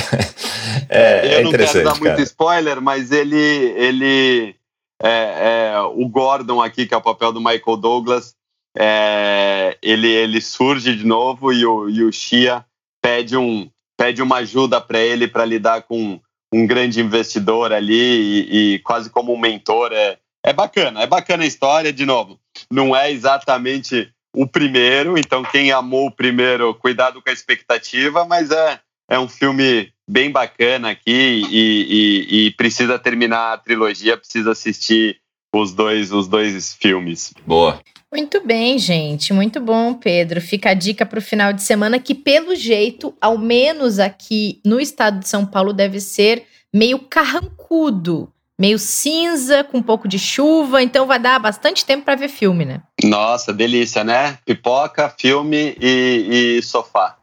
é, 0.89 1.35
Eu 1.35 1.39
é 1.39 1.43
não 1.43 1.51
quero 1.51 1.85
dar 1.85 1.93
cara. 1.93 1.99
muito 1.99 2.23
spoiler, 2.23 2.81
mas 2.81 3.13
ele, 3.13 3.37
ele 3.77 4.55
é, 5.03 5.73
é, 5.73 5.81
o 5.81 6.09
Gordon 6.09 6.63
aqui, 6.63 6.87
que 6.87 6.95
é 6.95 6.97
o 6.97 7.03
papel 7.03 7.33
do 7.33 7.41
Michael 7.41 7.77
Douglas, 7.77 8.35
é, 8.77 9.77
ele, 9.83 10.09
ele 10.09 10.41
surge 10.41 10.95
de 10.95 11.07
novo 11.07 11.53
e 11.53 11.65
o, 11.65 11.89
e 11.89 12.03
o 12.03 12.13
Shia 12.13 12.65
pede, 13.03 13.37
um, 13.37 13.71
pede 13.97 14.21
uma 14.21 14.37
ajuda 14.37 14.81
para 14.81 14.99
ele 14.99 15.27
para 15.27 15.45
lidar 15.45 15.83
com 15.83 16.21
um 16.53 16.67
grande 16.67 17.01
investidor 17.01 17.73
ali 17.73 17.95
e, 17.95 18.75
e, 18.75 18.79
quase 18.81 19.11
como 19.11 19.33
um 19.33 19.39
mentor. 19.39 19.93
É, 19.93 20.19
é 20.45 20.53
bacana, 20.53 21.03
é 21.03 21.07
bacana 21.07 21.43
a 21.43 21.47
história, 21.47 21.93
de 21.93 22.07
novo. 22.07 22.39
Não 22.71 22.95
é 22.95 23.11
exatamente 23.11 24.11
o 24.35 24.47
primeiro, 24.47 25.19
então 25.19 25.43
quem 25.43 25.73
amou 25.73 26.07
o 26.07 26.11
primeiro, 26.11 26.75
cuidado 26.75 27.23
com 27.23 27.31
a 27.31 27.33
expectativa, 27.33 28.25
mas 28.27 28.51
é, 28.51 28.81
é 29.09 29.19
um 29.19 29.29
filme 29.29 29.91
bem 30.09 30.31
bacana 30.31 30.91
aqui 30.91 31.43
e, 31.51 32.27
e, 32.31 32.47
e, 32.47 32.51
precisa 32.53 32.99
terminar 32.99 33.55
a 33.55 33.59
trilogia, 33.59 34.17
precisa 34.17 34.53
assistir 34.53 35.19
os 35.61 35.73
dois, 35.73 36.13
os 36.13 36.29
dois 36.29 36.75
filmes. 36.75 37.33
Boa. 37.47 37.81
Muito 38.13 38.41
bem, 38.45 38.79
gente. 38.79 39.33
Muito 39.33 39.61
bom, 39.61 39.95
Pedro. 39.95 40.41
Fica 40.41 40.71
a 40.71 40.75
dica 40.75 41.05
para 41.05 41.19
o 41.19 41.23
final 41.23 41.53
de 41.53 41.63
semana 41.63 41.99
que, 41.99 42.15
pelo 42.15 42.55
jeito, 42.55 43.15
ao 43.21 43.37
menos 43.37 43.99
aqui 43.99 44.61
no 44.65 44.81
estado 44.81 45.19
de 45.19 45.29
São 45.29 45.45
Paulo, 45.45 45.73
deve 45.73 46.01
ser 46.01 46.45
meio 46.73 46.99
carrancudo, 46.99 48.33
meio 48.59 48.79
cinza, 48.79 49.65
com 49.65 49.79
um 49.79 49.83
pouco 49.83 50.07
de 50.07 50.19
chuva. 50.19 50.83
Então 50.83 51.07
vai 51.07 51.19
dar 51.19 51.39
bastante 51.39 51.85
tempo 51.85 52.05
para 52.05 52.15
ver 52.15 52.29
filme, 52.29 52.65
né? 52.65 52.81
Nossa, 53.03 53.53
delícia, 53.53 54.05
né? 54.05 54.39
Pipoca, 54.47 55.13
filme 55.19 55.77
e, 55.81 56.59
e 56.59 56.63
sofá. 56.63 57.17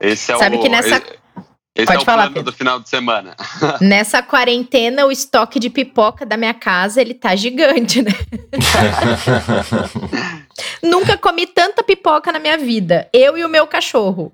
Esse 0.00 0.32
é 0.32 0.38
Sabe 0.38 0.56
o, 0.56 0.60
que 0.60 0.68
nessa. 0.68 0.96
Esse 0.96 1.18
Pode 1.86 1.98
é 1.98 2.02
o 2.02 2.04
falar, 2.04 2.22
plano 2.22 2.34
Pedro. 2.34 2.50
do 2.50 2.56
final 2.56 2.80
de 2.80 2.88
semana. 2.88 3.36
Nessa 3.80 4.22
quarentena, 4.22 5.06
o 5.06 5.12
estoque 5.12 5.58
de 5.60 5.70
pipoca 5.70 6.26
da 6.26 6.36
minha 6.36 6.54
casa, 6.54 7.00
ele 7.00 7.14
tá 7.14 7.36
gigante, 7.36 8.02
né? 8.02 8.12
Nunca 10.82 11.16
comi 11.16 11.46
tanta 11.46 11.82
pipoca 11.82 12.32
na 12.32 12.38
minha 12.38 12.58
vida. 12.58 13.08
Eu 13.12 13.38
e 13.38 13.44
o 13.44 13.48
meu 13.48 13.66
cachorro. 13.66 14.32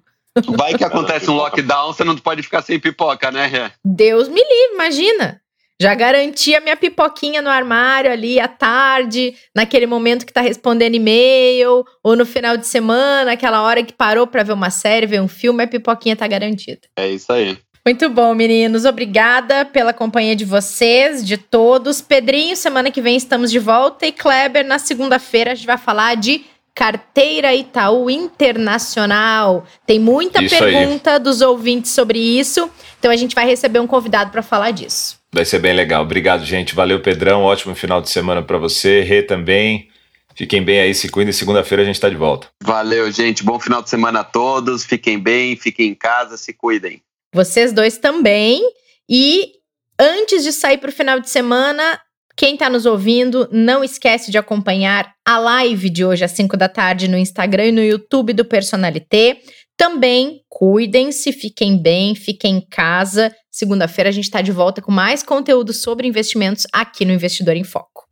Vai 0.57 0.75
que 0.75 0.85
acontece 0.85 1.31
um 1.31 1.35
lockdown, 1.37 1.93
você 1.93 2.03
não 2.03 2.17
pode 2.17 2.43
ficar 2.43 2.63
sem 2.63 2.81
pipoca, 2.81 3.31
né, 3.31 3.71
Deus 3.85 4.29
me 4.29 4.41
livre, 4.41 4.75
imagina. 4.75 5.41
Já 5.81 5.95
garanti 5.95 6.55
a 6.55 6.61
minha 6.61 6.77
pipoquinha 6.77 7.43
no 7.43 7.51
armário 7.51 8.11
ali 8.11 8.39
à 8.39 8.47
tarde, 8.47 9.35
naquele 9.55 9.87
momento 9.87 10.25
que 10.25 10.33
tá 10.33 10.41
respondendo 10.41 10.95
e-mail, 10.95 11.85
ou 12.03 12.15
no 12.15 12.25
final 12.25 12.57
de 12.57 12.67
semana, 12.67 13.33
aquela 13.33 13.63
hora 13.63 13.83
que 13.83 13.93
parou 13.93 14.27
para 14.27 14.45
ver 14.45 14.53
uma 14.53 14.71
série, 14.71 15.07
ver 15.07 15.21
um 15.21 15.29
filme, 15.29 15.65
a 15.65 15.67
pipoquinha 15.67 16.15
tá 16.15 16.27
garantida. 16.27 16.83
É 16.97 17.09
isso 17.09 17.33
aí. 17.33 17.59
Muito 17.87 18.09
bom, 18.09 18.35
meninos. 18.35 18.87
Obrigada 18.87 19.65
pela 19.67 19.93
companhia 19.93 20.35
de 20.35 20.45
vocês, 20.45 21.23
de 21.23 21.37
todos. 21.37 22.01
Pedrinho, 22.01 22.57
semana 22.57 22.91
que 22.91 23.03
vem 23.03 23.15
estamos 23.15 23.51
de 23.51 23.59
volta. 23.59 24.07
E 24.07 24.13
Kleber, 24.13 24.65
na 24.65 24.79
segunda-feira, 24.79 25.53
a 25.53 25.55
gente 25.55 25.67
vai 25.67 25.77
falar 25.77 26.15
de 26.15 26.47
Carteira 26.75 27.55
Itaú 27.55 28.09
Internacional. 28.09 29.67
Tem 29.87 30.01
muita 30.01 30.43
isso 30.43 30.57
pergunta 30.57 31.13
aí. 31.13 31.19
dos 31.19 31.43
ouvintes 31.43 31.91
sobre 31.91 32.19
isso. 32.19 32.71
Então 32.99 33.11
a 33.11 33.17
gente 33.17 33.35
vai 33.35 33.45
receber 33.45 33.81
um 33.81 33.87
convidado 33.87 34.31
para 34.31 34.43
falar 34.43 34.71
disso. 34.71 35.19
Vai 35.35 35.45
ser 35.45 35.59
bem 35.59 35.75
legal. 35.75 36.05
Obrigado, 36.05 36.45
gente. 36.45 36.77
Valeu, 36.77 37.01
Pedrão. 37.01 37.43
Ótimo 37.43 37.75
final 37.75 38.01
de 38.01 38.09
semana 38.09 38.41
para 38.41 38.57
você. 38.57 39.01
Rê 39.01 39.21
também. 39.21 39.89
Fiquem 40.37 40.63
bem 40.63 40.79
aí, 40.79 40.95
se 40.95 41.09
cuidem. 41.09 41.33
Segunda-feira 41.33 41.83
a 41.83 41.85
gente 41.85 41.97
está 41.97 42.09
de 42.09 42.15
volta. 42.15 42.47
Valeu, 42.63 43.11
gente. 43.11 43.43
Bom 43.43 43.59
final 43.59 43.83
de 43.83 43.91
semana 43.91 44.21
a 44.21 44.25
todos. 44.25 44.85
Fiquem 44.85 45.19
bem, 45.19 45.57
fiquem 45.57 45.89
em 45.89 45.95
casa, 45.95 46.37
se 46.37 46.53
cuidem. 46.53 47.03
Vocês 47.35 47.73
dois 47.73 47.99
também. 47.99 48.63
E 49.11 49.55
antes 49.99 50.45
de 50.45 50.53
sair 50.53 50.79
para 50.79 50.91
o 50.91 50.93
final 50.93 51.19
de 51.19 51.29
semana, 51.29 52.01
quem 52.37 52.55
está 52.55 52.71
nos 52.71 52.87
ouvindo, 52.87 53.49
não 53.51 53.83
esquece 53.83 54.31
de 54.31 54.39
acompanhar 54.39 55.15
a 55.25 55.37
live 55.39 55.91
de 55.91 56.05
hoje 56.05 56.25
às 56.25 56.31
5 56.31 56.57
da 56.57 56.69
tarde 56.69 57.09
no 57.09 57.19
Instagram 57.19 57.67
e 57.67 57.73
no 57.73 57.83
YouTube 57.83 58.33
do 58.33 58.45
Personalité. 58.45 59.39
Também 59.77 60.41
cuidem-se, 60.49 61.33
fiquem 61.33 61.81
bem, 61.81 62.15
fiquem 62.15 62.59
em 62.59 62.61
casa. 62.61 63.35
Segunda-feira 63.51 64.11
a 64.11 64.13
gente 64.13 64.25
está 64.25 64.41
de 64.41 64.53
volta 64.53 64.81
com 64.81 64.93
mais 64.93 65.23
conteúdo 65.23 65.73
sobre 65.73 66.07
investimentos 66.07 66.67
aqui 66.73 67.05
no 67.05 67.13
Investidor 67.13 67.57
em 67.57 67.65
Foco. 67.65 68.05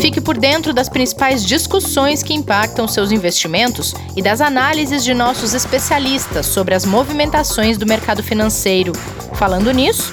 Fique 0.00 0.18
por 0.18 0.38
dentro 0.38 0.72
das 0.72 0.88
principais 0.88 1.44
discussões 1.44 2.22
que 2.22 2.32
impactam 2.32 2.88
seus 2.88 3.12
investimentos 3.12 3.94
e 4.16 4.22
das 4.22 4.40
análises 4.40 5.04
de 5.04 5.12
nossos 5.12 5.52
especialistas 5.52 6.46
sobre 6.46 6.74
as 6.74 6.86
movimentações 6.86 7.76
do 7.76 7.86
mercado 7.86 8.22
financeiro. 8.22 8.92
Falando 9.34 9.70
nisso, 9.70 10.12